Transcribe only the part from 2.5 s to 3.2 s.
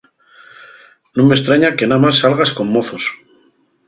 con mozos.